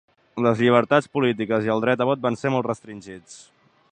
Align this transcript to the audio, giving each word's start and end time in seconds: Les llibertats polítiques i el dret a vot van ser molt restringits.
Les 0.45 0.61
llibertats 0.63 1.09
polítiques 1.17 1.69
i 1.69 1.73
el 1.75 1.85
dret 1.85 2.03
a 2.05 2.09
vot 2.13 2.25
van 2.25 2.41
ser 2.45 2.55
molt 2.57 2.69
restringits. 2.71 3.39